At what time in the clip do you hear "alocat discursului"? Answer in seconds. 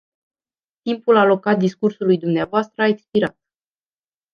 1.17-2.17